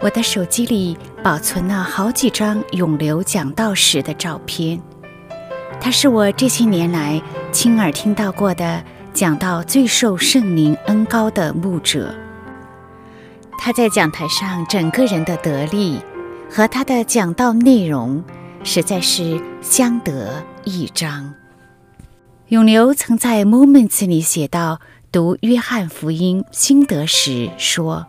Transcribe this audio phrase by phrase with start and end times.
[0.00, 4.80] 我的手机里保存了好几张永留讲道时的照片，
[5.80, 7.22] 他是我这些年来
[7.52, 8.82] 亲耳听到过的
[9.14, 12.12] 讲道最受圣灵恩膏的牧者。
[13.58, 16.00] 他在讲台上整个人的得力
[16.50, 18.24] 和他的讲道内容，
[18.64, 21.32] 实在是相得益彰。
[22.48, 24.80] 永流曾在《Moments》里写到
[25.10, 28.06] 读约翰福音心得时说。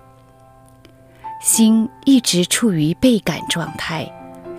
[1.42, 4.12] 心一直处于倍感状态，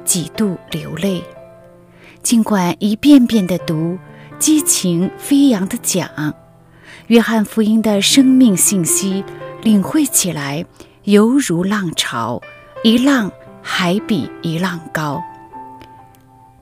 [0.04, 1.22] 几度流泪。
[2.22, 3.98] 尽管一遍遍地读，
[4.38, 6.08] 激情飞扬地讲
[7.08, 9.22] 《约翰福音》的生命信息，
[9.62, 10.64] 领会起来
[11.02, 12.40] 犹如浪潮，
[12.82, 15.22] 一浪还比一浪高。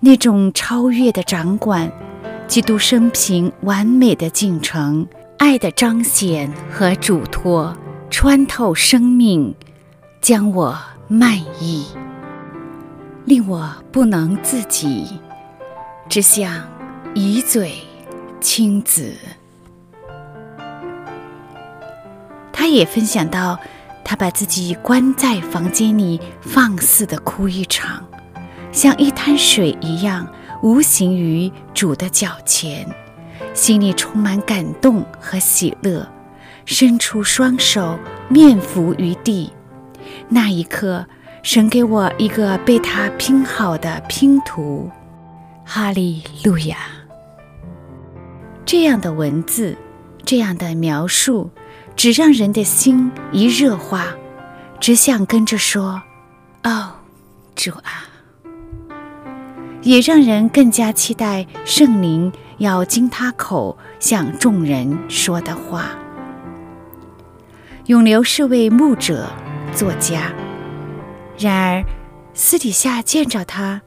[0.00, 1.92] 那种超越的掌管，
[2.52, 5.06] 基督生平完美的进程，
[5.38, 7.74] 爱的彰显和嘱托，
[8.10, 9.54] 穿透生命。
[10.20, 10.78] 将我
[11.08, 11.86] 漫溢，
[13.24, 15.18] 令我不能自己，
[16.10, 16.62] 只想
[17.14, 17.72] 以嘴
[18.38, 19.14] 亲子。
[22.52, 23.58] 他也分享到，
[24.04, 28.04] 他把自己关在房间里，放肆的哭一场，
[28.70, 30.28] 像一滩水一样，
[30.62, 32.88] 无形于主的脚前，
[33.52, 36.08] 心里充满感动和喜乐，
[36.64, 39.52] 伸出双手，面伏于地。
[40.28, 41.04] 那一刻，
[41.42, 44.88] 神给我一个被他拼好的拼图，
[45.64, 46.76] 哈利路亚！
[48.64, 49.76] 这样的文字，
[50.24, 51.50] 这样的描述，
[51.96, 54.14] 只让人的心一热化，
[54.78, 56.00] 只想跟着说
[56.62, 56.92] ：“哦，
[57.56, 58.06] 主啊！”
[59.82, 65.90] 也让人更加期待圣灵要经他口向众人说的话。
[67.86, 69.28] 永留是位牧者。
[69.74, 70.30] 作家，
[71.38, 71.82] 然而
[72.34, 73.80] 私底下见着他，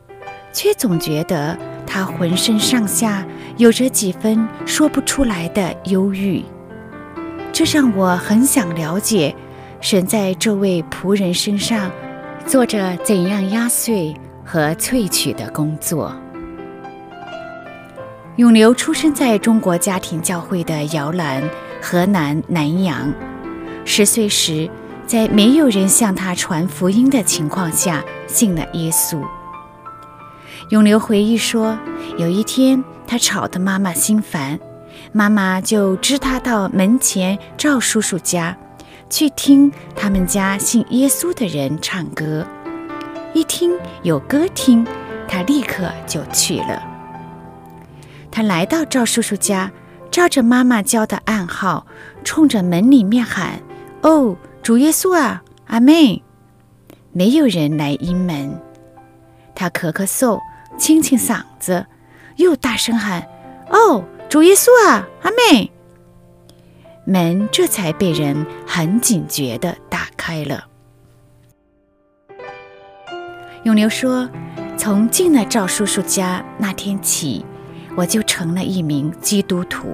[0.51, 1.55] 却总觉得
[1.85, 3.23] 他浑身上下
[3.57, 6.43] 有着几分说不出来的忧郁。
[7.53, 9.35] 这让我很想了解，
[9.79, 11.91] 神在这位仆人身上
[12.47, 14.15] 做着怎样压碎
[14.55, 16.15] 和萃取的工作。
[18.37, 21.43] 永流出生在中国家庭教会的摇篮，
[21.81, 23.13] 河南南阳，
[23.83, 24.69] 十岁时，
[25.05, 29.21] 在没有人向他传福音的情况下，信了耶稣。
[30.69, 31.77] 永流回忆说，
[32.17, 34.57] 有一天他吵得妈妈心烦，
[35.11, 38.55] 妈妈就支他到门前赵叔叔家，
[39.09, 42.47] 去听他们家信耶稣的人唱歌。
[43.35, 44.87] 一听有歌听，
[45.27, 46.81] 他立刻就去了。
[48.31, 49.69] 他来到赵叔叔家，
[50.09, 51.85] 照着妈妈教的暗号，
[52.23, 53.59] 冲着门里面喊
[54.03, 56.21] ：“哦！”主耶稣啊，阿门！
[57.11, 58.57] 没有人来应门，
[59.53, 60.39] 他咳咳嗽，
[60.77, 61.85] 清清嗓子，
[62.37, 63.27] 又大声喊
[63.69, 65.67] ：“哦，主耶稣啊，阿门！”
[67.05, 70.67] 门这才被人很警觉地打开了。
[73.65, 74.29] 永流说
[74.77, 77.43] ：“从进了赵叔叔家那天起，
[77.97, 79.87] 我就成了一名基督徒。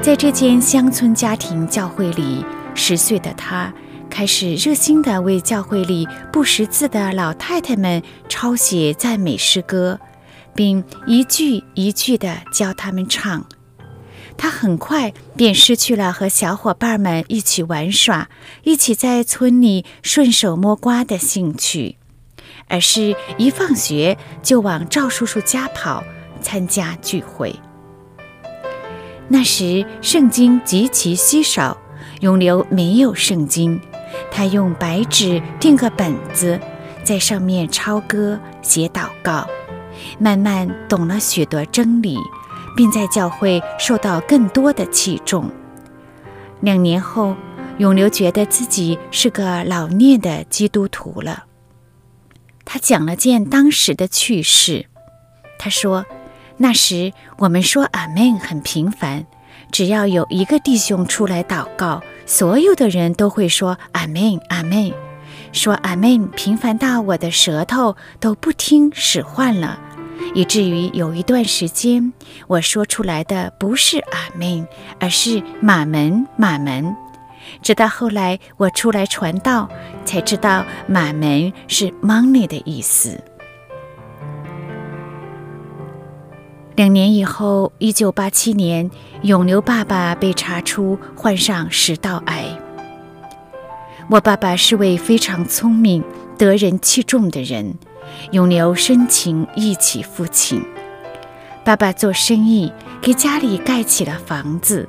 [0.00, 2.44] 在这间乡村家庭教会里。”
[2.78, 3.72] 十岁的他
[4.10, 9.98] 开始热心地为教会里不识字的老太太们抄写赞美诗歌，
[10.54, 13.46] 并一句一句地教他们唱。
[14.36, 18.28] 他很快便失去了和小伙伴们一起玩耍、
[18.64, 21.96] 一起在村里顺手摸瓜的兴趣，
[22.68, 26.04] 而是一放学就往赵叔叔家跑，
[26.40, 27.54] 参加聚会。
[29.28, 31.76] 那时圣经极其稀少。
[32.20, 33.78] 永留没有圣经，
[34.30, 36.58] 他用白纸订个本子，
[37.04, 39.46] 在上面抄歌、写祷告，
[40.18, 42.16] 慢慢懂了许多真理，
[42.76, 45.50] 并在教会受到更多的器重。
[46.60, 47.34] 两年后，
[47.78, 51.44] 永流觉得自己是个老练的基督徒了。
[52.64, 54.86] 他讲了件当时的趣事。
[55.58, 56.04] 他说
[56.58, 59.26] ：“那时我们说阿门很频繁。”
[59.72, 64.92] 只要有一个弟兄出来祷告，所有的人都会说阿门，阿门，
[65.52, 69.80] 说阿门，频繁到我的舌头都不听使唤了，
[70.34, 72.12] 以至于有一段时间
[72.46, 74.66] 我说出来的不是阿门，
[75.00, 76.94] 而是玛门，玛门。
[77.62, 79.68] 直到后来我出来传道，
[80.04, 83.22] 才知道玛门是 money 的意思。
[86.74, 88.90] 两年以后，一九八七年，
[89.22, 92.44] 永流爸爸被查出患上食道癌。
[94.10, 96.04] 我爸爸是位非常聪明、
[96.36, 97.76] 得人器重的人。
[98.32, 100.62] 永流深情忆起父亲。
[101.64, 104.88] 爸爸做生意，给家里盖起了房子，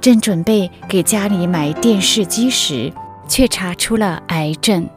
[0.00, 2.92] 正准备给家里买电视机时，
[3.26, 4.88] 却查出了癌症。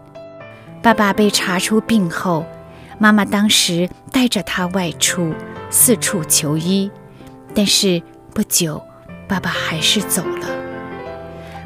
[0.82, 2.46] 爸爸被查出病后，
[3.00, 5.34] 妈妈当时带着他外出。
[5.70, 6.92] 四处求医，
[7.56, 8.00] 但是
[8.32, 8.80] 不久，
[9.28, 10.48] 爸爸还是走了。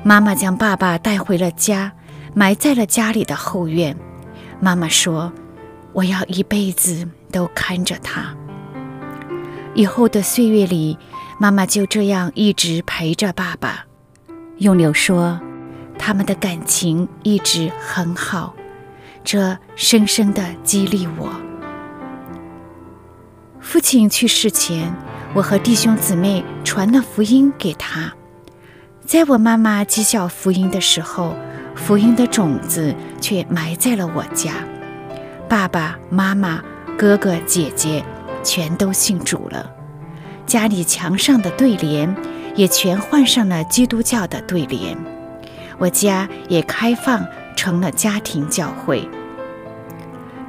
[0.02, 1.92] 妈妈将爸爸带回了家，
[2.34, 3.98] 埋在了家里的后院。
[4.62, 5.34] 妈妈说
[5.98, 8.36] ：“我要一辈子都看着他。”
[9.74, 10.96] 以后的岁月里，
[11.40, 13.86] 妈妈就这样一直陪着爸爸。
[14.60, 15.42] 永柳说
[15.98, 18.54] ：“他们的感情一直很好，
[19.24, 21.32] 这深深的激励我。”
[23.60, 24.94] 父亲去世前，
[25.34, 28.14] 我和弟兄姊妹传了福音给他。
[29.04, 31.36] 在我妈妈讥笑福音的时候，
[31.76, 34.54] 福音的种子却埋在了我家。
[35.50, 36.62] 爸爸妈妈、
[36.98, 38.04] 哥哥姐姐
[38.44, 39.70] 全都信主了，
[40.46, 42.16] 家里墙上的对联
[42.56, 44.98] 也全换上了基督教的对联。
[45.78, 49.08] 我家也开放成了家庭教会。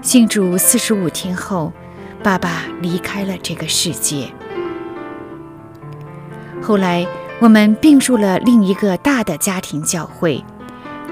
[0.03, 1.73] 信主四十五天后。
[2.21, 4.29] 爸爸离开了这个世界。
[6.61, 7.07] 后来，
[7.39, 10.45] 我们并入了另一个大的家庭教会。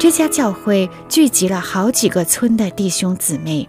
[0.01, 3.69] 这家教会聚集了好几个村的弟兄姊妹。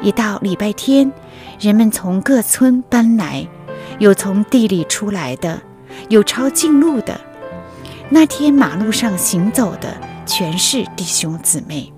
[0.00, 1.10] 一到礼拜天，
[1.58, 3.46] 人们从各村搬来，
[3.98, 5.60] 有从地里出来的，
[6.08, 7.20] 有抄近路的。
[8.08, 11.92] 那天马路上行走的全是弟兄姊妹、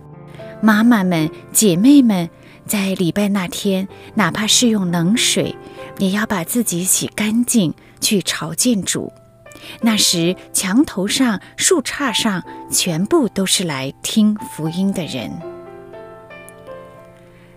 [0.62, 2.28] 妈妈们、姐妹们。
[2.66, 5.56] 在礼拜那天，哪怕是用冷水，
[5.98, 9.12] 也要把自己洗干净，去朝见主。
[9.80, 15.49] 那时，墙头上、树杈上，全部都是来听福音的人。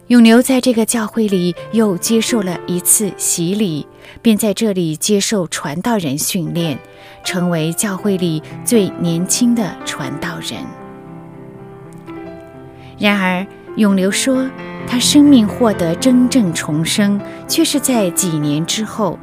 [0.07, 3.87] 永流在这个教会里又接受了一次洗礼，
[4.21, 6.77] 便在这里接受传道人训练，
[7.23, 10.61] 成为教会里最年轻的传道人。
[12.99, 13.45] 然而，
[13.77, 14.49] 永流说。
[14.85, 19.17] 他生命获得真正重生，却是在几年之后。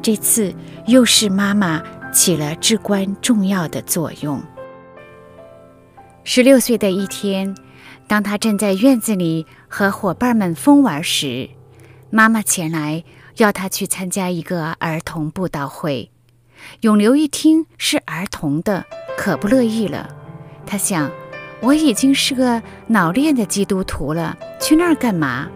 [0.00, 0.52] 这次
[0.86, 4.42] 又是妈妈起了至关重要的作用。
[6.24, 7.54] 十六岁的一天，
[8.06, 11.50] 当他正在院子里和伙伴们疯玩时，
[12.10, 13.04] 妈妈前来
[13.36, 16.10] 要他去参加一个儿童布道会。
[16.80, 18.84] 永留一听是儿童的，
[19.16, 20.08] 可不乐意了。
[20.64, 21.10] 他想。
[21.60, 25.48] 我已经是个老练的基督徒了，去那儿干嘛？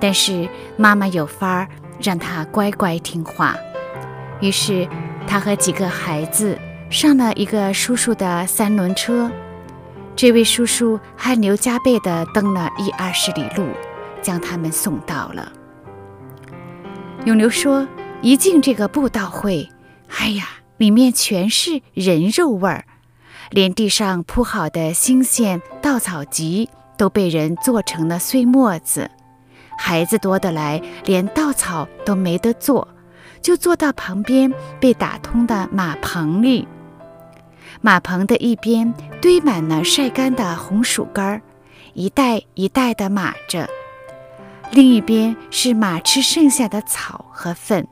[0.00, 0.48] 但是
[0.78, 1.68] 妈妈有法儿，
[2.00, 3.54] 让他乖乖听话。
[4.40, 4.88] 于是
[5.26, 9.30] 他和几个孩子上了一个叔叔的三轮车。
[10.18, 13.68] 这位叔叔汗流浃背地蹬了一二十里路，
[14.20, 15.52] 将他们送到了。
[17.24, 17.86] 永流说
[18.20, 19.68] ：“一进这个布道会，
[20.08, 22.84] 哎呀，里面全是人肉味儿。”
[23.50, 29.08] 连地上铺好的新鲜稻草席都被人做成了碎末子，
[29.78, 32.88] 孩子多得来，连稻草都没得坐，
[33.40, 36.66] 就坐到旁边被打通的马棚里。
[37.80, 38.92] 马棚的一边
[39.22, 41.42] 堆满了晒干的红薯干儿，
[41.94, 43.66] 一袋一袋地码着；
[44.72, 47.86] 另一边是马吃剩下的草和粪。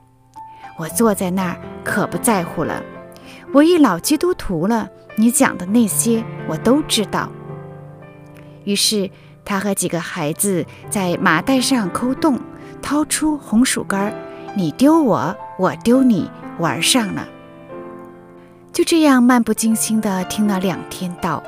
[0.77, 2.83] 我坐在那儿可不在乎了，
[3.53, 4.89] 我一老基督徒了。
[5.15, 7.31] 你讲的那些我都知道。
[8.65, 9.09] 于是
[9.43, 12.39] 他和几个孩子在麻袋上抠洞，
[12.81, 14.13] 掏出红薯干儿，
[14.53, 16.29] 你丢我，我丢你，
[16.59, 17.27] 玩上了。
[18.77, 21.41] 就这样漫不经心地听了两天道。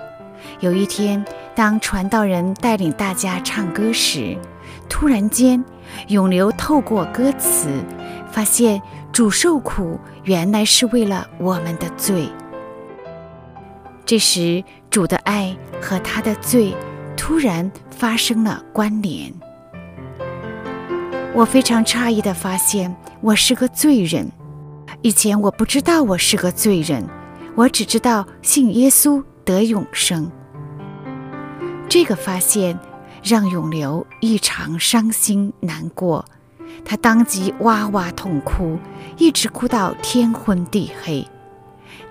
[0.61, 4.35] 有一天，当传道人带领大家唱歌时，
[4.89, 5.63] 突然间，
[6.07, 7.69] 永流透过歌词，
[8.31, 8.81] 发现
[9.11, 12.27] 主受苦原来是为了我们的罪。
[14.07, 16.75] 这时，主的爱和他的罪
[17.15, 19.31] 突然发生了关联。
[21.35, 24.27] 我非常诧异地发现，我是个罪人。
[25.03, 27.07] 以前我不知道我是个罪人，
[27.59, 30.31] 我只知道信耶稣得永生。
[31.89, 32.79] 这个发现
[33.21, 36.23] 让永流异常伤心难过，
[36.85, 38.79] 他当即哇哇痛哭，
[39.17, 41.27] 一直哭到天昏地黑。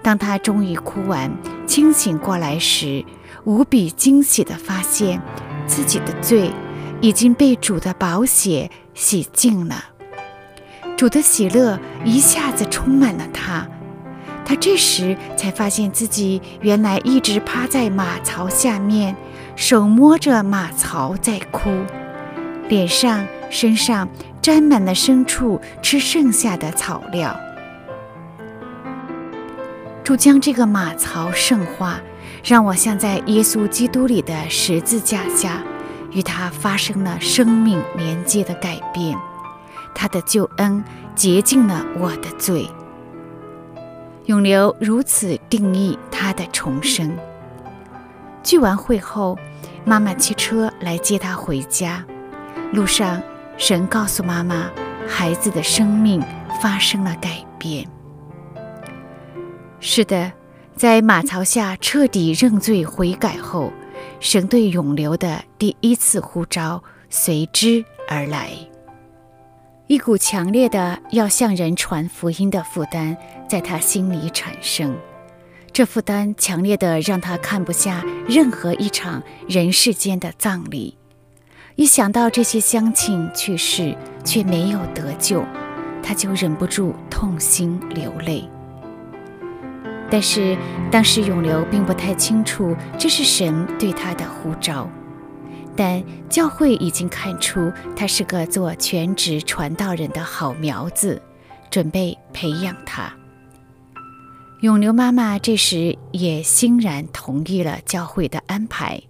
[0.02, 1.34] 当他终于哭完，
[1.66, 3.02] 清醒过来时，
[3.44, 5.18] 无比惊喜地发现，
[5.66, 6.52] 自己的罪
[7.00, 9.82] 已经被主的宝血洗净了。
[10.94, 13.66] 主的喜乐一下子充满了他。
[14.48, 19.14] 他这时才发现自己原来一直趴在马槽下面，
[19.54, 21.68] 手摸着马槽在哭，
[22.66, 24.08] 脸上、身上
[24.40, 27.38] 沾满了牲畜吃剩下的草料。
[30.02, 32.00] 主将这个马槽圣化，
[32.42, 35.62] 让我像在耶稣基督里的十字架下，
[36.10, 39.14] 与他发生了生命连接的改变。
[39.94, 40.82] 他的救恩
[41.14, 42.66] 洁净了我的罪。
[44.28, 47.16] 永流如此定义他的重生。
[48.42, 49.38] 聚完会后，
[49.86, 52.04] 妈妈骑车来接他回家。
[52.74, 53.22] 路上，
[53.56, 54.70] 神告诉妈妈，
[55.06, 56.22] 孩子的生命
[56.60, 57.88] 发生了改变。
[59.80, 60.30] 是的，
[60.76, 63.72] 在马槽下彻底认罪悔改后，
[64.20, 68.50] 神对永流的第一次呼召随之而来。
[69.88, 73.16] 一股强烈的要向人传福音的负担
[73.48, 74.94] 在他心里产生，
[75.72, 80.98] 这负担强烈的让他看不下任何一场人世间的葬礼。
[81.74, 85.42] 一想到这些乡亲去世却没有得救，
[86.02, 88.46] 他就忍不住痛心流泪。
[90.10, 90.54] 但是
[90.90, 94.86] 当时永流并不太清楚这是神对他的呼召，
[95.78, 101.22] 但教会已经看出他是个做全职传道人的好苗子，
[101.70, 103.14] 准备培养他。
[104.62, 109.00] 永流妈妈这时也欣然同意了教会的安排。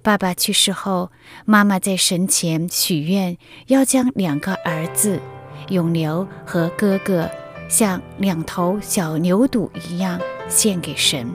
[0.00, 1.12] 爸爸去世后，
[1.44, 3.36] 妈妈在神前许愿，
[3.66, 5.20] 要将两个儿子
[5.68, 7.30] 永流和哥哥。
[7.68, 11.26] 像两头小牛犊一样献给神，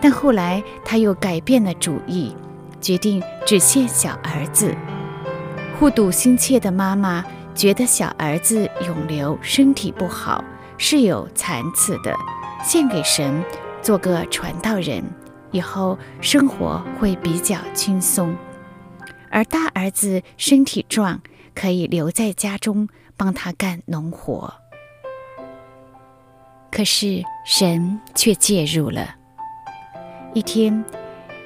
[0.00, 2.34] 但后来他又改变了主意，
[2.80, 4.74] 决定只献小儿子。
[5.78, 10.42] 护犊心切的妈妈觉得小儿子永留身体不好，
[10.78, 12.14] 是有残次的，
[12.62, 13.44] 献给神
[13.82, 15.04] 做个传道人，
[15.50, 18.34] 以后生活会比较轻松；
[19.30, 21.20] 而大儿子身体壮，
[21.54, 24.52] 可以留在家中帮他干农活。
[26.70, 29.14] 可是神却介入了。
[30.34, 30.84] 一天，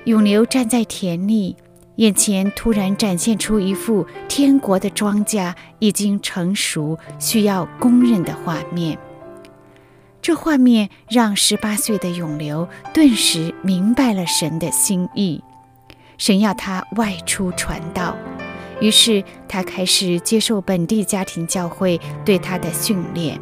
[0.04, 1.56] 永流站在田里，
[1.96, 8.98] 眼前突然展现出一幅天国的庄稼已经成熟、需要工人的画面。
[10.22, 15.42] 这画面让十八岁的永流顿时明白了神的心意。
[16.18, 18.16] 神要他外出传道，
[18.80, 23.40] 于是他开始接受本地家庭教会对他的训练。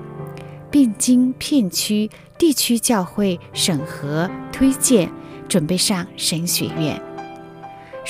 [0.71, 5.11] 并经片区、地区教会审核推荐，
[5.49, 7.00] 准备上神学院。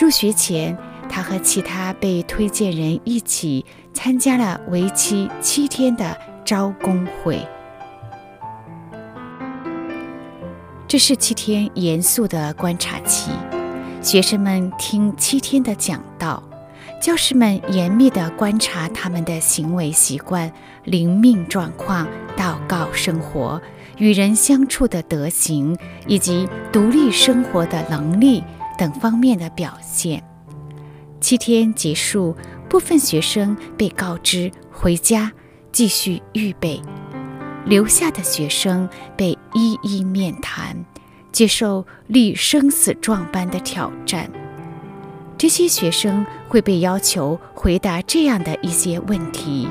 [0.01, 0.77] 入学前，
[1.09, 7.41] 他和其他被推荐人一起参加了为期七天的招工会。
[10.87, 13.31] 这是七天严肃的观察期，
[14.01, 16.43] 学生们听七天的讲道。
[17.01, 20.51] 教师们严密地观察他们的行为习惯、
[20.83, 23.61] 灵命状况、祷告生活、
[23.99, 25.77] 与人相处的德行，
[26.07, 28.43] 以及独立生活的能力
[28.79, 30.23] 等方面的表现。
[31.21, 32.37] 七天结束，
[32.69, 35.33] 部分学生被告知回家
[35.73, 36.81] 继续预备，
[37.67, 40.77] 留下的学生被一一面谈，
[41.33, 44.31] 接受立生死状般的挑战。
[45.37, 49.69] 这些学生会被要求回答这样的一些问题：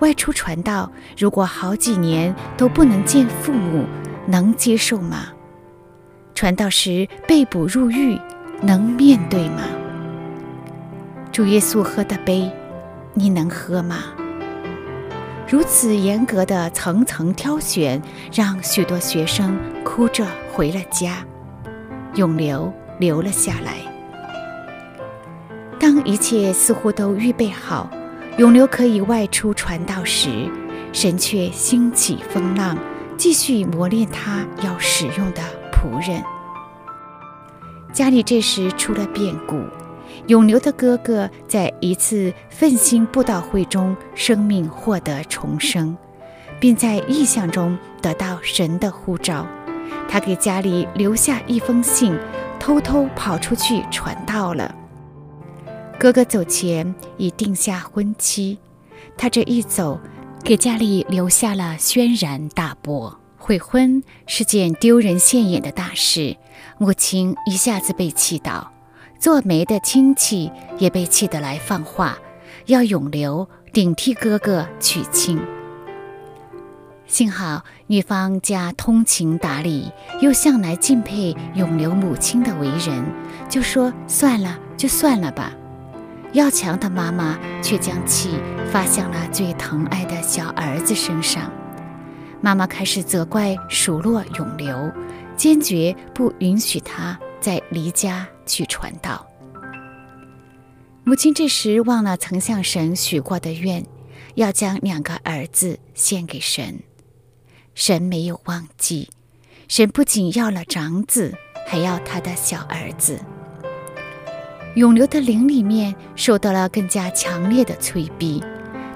[0.00, 3.84] 外出传道，如果好几年都不能见父母，
[4.26, 5.28] 能接受吗？
[6.34, 8.18] 传道时被捕入狱，
[8.62, 9.62] 能面对吗？
[11.30, 12.50] 主耶稣喝的杯，
[13.14, 13.96] 你能喝吗？
[15.46, 18.00] 如此严格的层层挑选，
[18.32, 21.18] 让许多学生哭着回了家，
[22.14, 23.74] 永留留了下来。
[25.78, 27.90] 当一切似乎都预备好，
[28.40, 30.50] 永流可以外出传道时，
[30.94, 32.74] 神却兴起风浪，
[33.14, 36.24] 继续磨练他要使用的仆人。
[37.92, 39.62] 家里这时出了变故，
[40.28, 45.94] 永流的哥哥在一次奋兴布道会中，生命获得重生，
[46.58, 49.46] 并在异象中得到神的呼召。
[50.08, 52.18] 他给家里留下一封信，
[52.58, 54.74] 偷偷跑出去传道了。
[56.00, 58.56] 哥哥走前已定下婚期，
[59.18, 60.00] 他这一走，
[60.42, 63.20] 给家里留下了轩然大波。
[63.36, 66.38] 悔婚是件丢人现眼的大事，
[66.78, 68.72] 母亲一下子被气倒，
[69.18, 72.16] 做媒的亲戚也被气得来放话，
[72.64, 75.38] 要永留顶替哥哥娶亲。
[77.06, 79.92] 幸好女方家通情达理，
[80.22, 83.04] 又向来敬佩永留母亲的为人，
[83.50, 85.52] 就说算了，就算了吧。
[86.32, 88.30] 要强的妈妈却将气
[88.70, 91.50] 发向了最疼爱的小儿子身上。
[92.40, 94.90] 妈妈开始责怪数落永流，
[95.36, 99.26] 坚决不允许他再离家去传道。
[101.04, 103.84] 母亲这时忘了曾向神许过的愿，
[104.36, 106.80] 要将两个儿子献给神。
[107.74, 109.10] 神没有忘记，
[109.68, 111.34] 神不仅要了长子，
[111.66, 113.18] 还要他的小儿子。
[114.74, 118.42] 永流的灵里面受到了更加强烈的催逼，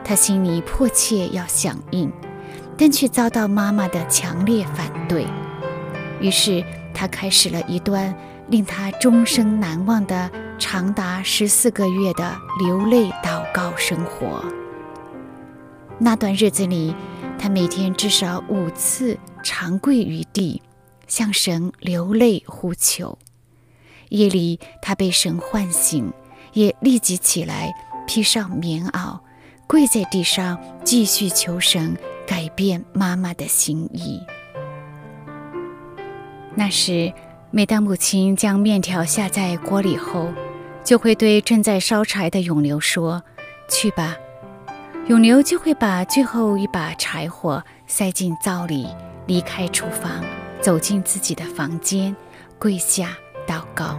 [0.05, 2.13] 他心里迫切要响应，
[2.79, 5.27] 但却遭到妈妈的强烈反对。
[6.21, 6.65] 于是
[6.95, 8.15] 他开始了一段
[8.49, 14.45] 令他终生难忘的长达十四个月的流泪祷告生活。
[15.99, 16.95] 那段日子里，
[17.37, 20.63] 他每天至少五次长跪于地，
[21.09, 23.19] 向神流泪呼求。
[24.11, 26.13] 夜里，他被神唤醒，
[26.53, 27.75] 也立即起来，
[28.07, 29.19] 披上棉袄，
[29.67, 31.97] 跪在地上，继续求神
[32.27, 34.21] 改变妈妈的心意。
[36.55, 37.13] 那时，
[37.51, 40.29] 每当母亲将面条下在锅里后，
[40.85, 43.23] 就会对正在烧柴的永流说
[43.69, 44.17] ：“去吧。”
[45.09, 48.87] 永流就会把最后一把柴火塞进灶里，
[49.27, 50.25] 离开厨房，
[50.63, 52.17] 走进自己的房间，
[52.59, 53.11] 跪下
[53.47, 53.99] 祷告。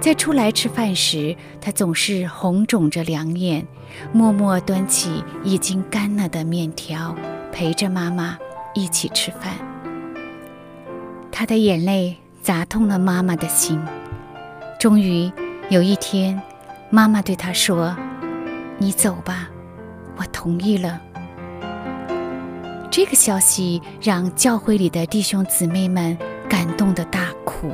[0.00, 3.66] 在出来吃饭时，他总是红肿着两眼，
[4.12, 7.16] 默默端起已经干了的面条，
[7.50, 8.38] 陪着妈妈
[8.74, 9.54] 一起吃饭。
[11.32, 13.80] 他的眼泪砸痛了妈妈的心。
[14.78, 15.30] 终于
[15.70, 16.40] 有一天，
[16.90, 17.96] 妈妈对他说
[18.78, 19.48] ：“你走吧。”
[20.16, 21.00] 我同意了。
[22.90, 26.16] 这个消息让教会里的弟兄姊妹们
[26.48, 27.70] 感动得大哭。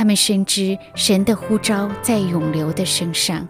[0.00, 3.46] 他们深知神的呼召在永流的身上，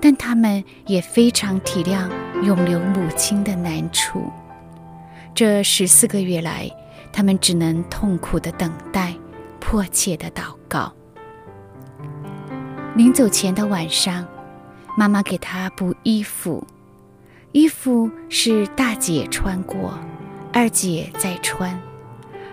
[0.00, 2.08] 但他们也非常体谅
[2.42, 4.32] 永流母亲的难处。
[5.34, 6.66] 这十四个月来，
[7.12, 9.12] 他们只能痛苦地等待，
[9.60, 10.90] 迫切地祷告。
[12.94, 14.26] 临走前的晚上，
[14.96, 16.66] 妈妈给他补衣服。
[17.52, 19.92] 衣服是大姐穿过，
[20.54, 21.78] 二姐再穿，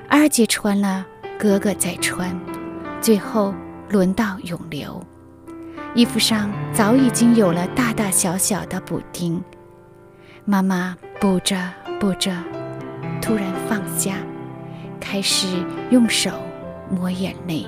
[0.09, 1.05] 二姐穿了，
[1.39, 2.37] 哥哥再穿，
[3.03, 3.53] 最后
[3.89, 5.03] 轮到永流。
[5.93, 9.43] 衣服上早已经有了大大小小的补丁。
[10.45, 12.31] 妈妈补着补着，
[13.21, 14.15] 突然放下，
[15.01, 15.47] 开始
[15.89, 16.31] 用手
[16.89, 17.67] 抹眼泪。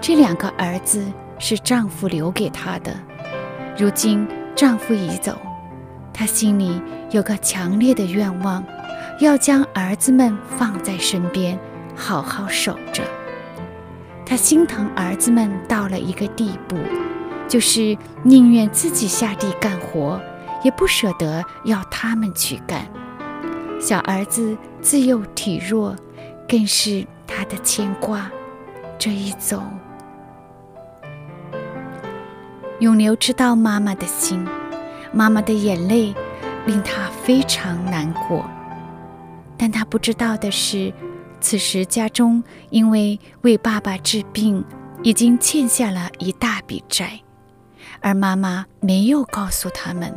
[0.00, 1.04] 这两个儿子
[1.40, 2.94] 是丈夫留给她的，
[3.76, 5.36] 如今丈夫已走。
[6.14, 8.62] 她心里有个强烈的愿望，
[9.18, 11.58] 要将儿子们放在身边，
[11.96, 13.02] 好好守着。
[14.26, 16.76] 他心疼儿子们到了一个地步，
[17.48, 20.20] 就是宁愿自己下地干活，
[20.64, 22.84] 也不舍得要他们去干。
[23.80, 25.94] 小儿子自幼体弱，
[26.48, 28.28] 更是他的牵挂。
[28.98, 29.62] 这一走，
[32.80, 34.44] 永流知道妈妈的心。
[35.12, 36.12] 妈妈的眼泪
[36.66, 38.44] 令他非常难过，
[39.56, 40.92] 但他不知道的是，
[41.40, 44.64] 此时家中因为为爸爸治病，
[45.02, 47.20] 已经欠下了一大笔债，
[48.00, 50.12] 而妈妈没有告诉他们。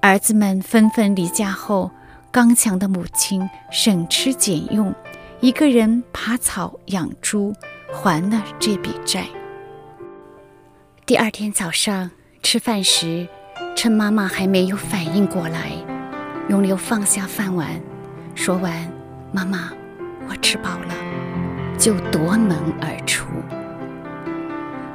[0.00, 1.90] 儿子们纷纷离家后，
[2.30, 4.94] 刚强的母亲省吃俭用，
[5.40, 7.52] 一个人爬草养猪，
[7.92, 9.26] 还了这笔债。
[11.04, 12.10] 第二天早上
[12.42, 13.26] 吃饭时，
[13.74, 15.72] 趁妈妈还没有反应过来，
[16.48, 17.80] 永流放下饭碗，
[18.34, 18.88] 说完
[19.32, 19.72] “妈妈，
[20.28, 20.94] 我吃饱了”，
[21.78, 23.26] 就夺门而出。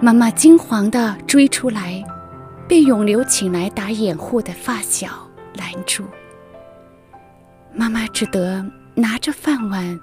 [0.02, 2.04] 妈妈惊慌地追出来，
[2.68, 5.08] 被永流请来打掩护的发小
[5.56, 6.04] 拦住。
[7.74, 8.64] 妈妈只得
[8.96, 10.00] 拿着饭碗，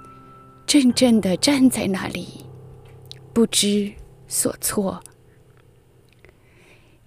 [0.66, 2.45] 怔怔地站在那里，
[3.33, 3.93] 不知
[4.27, 5.01] 所措。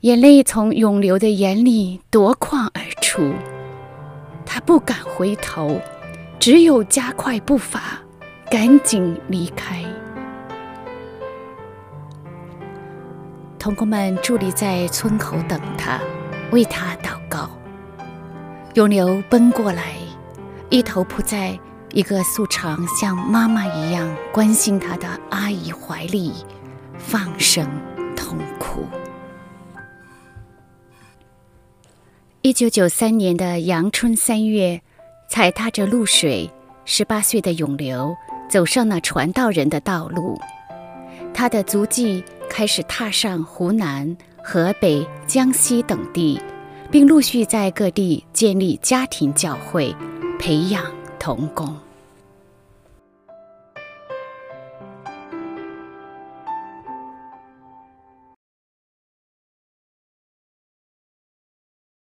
[0.01, 3.33] 眼泪从永流的眼里夺眶而出，
[4.45, 5.81] 他不敢回头，
[6.39, 8.02] 只有加快步伐，
[8.53, 9.83] 赶紧离开。
[13.57, 15.99] 童工们伫立在村口等他，
[16.51, 17.49] 为他祷告。
[18.75, 19.95] 永流奔过来，
[20.69, 21.59] 一头扑在
[21.93, 26.31] 一个素常像妈妈一样关心他的阿姨怀里，
[26.99, 27.67] 放声
[28.15, 28.85] 痛哭。
[32.43, 34.79] 一九九三年的阳春三月，
[35.27, 36.51] 踩踏着露水，
[36.85, 38.15] 十八岁的永流
[38.53, 40.39] 走上了传道人的道路。
[41.33, 46.39] 他的足迹开始踏上湖南、河北、江西等地，
[46.91, 49.95] 并陆续在各地建立家庭教会，
[50.37, 50.85] 培养
[51.17, 51.75] 童工。